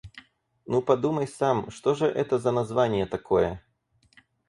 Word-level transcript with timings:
Ну 0.65 0.81
подумай 0.81 1.27
сам, 1.27 1.69
что 1.69 1.93
же 1.93 2.07
это 2.07 2.39
за 2.39 2.51
название 2.51 3.05
такое? 3.05 3.61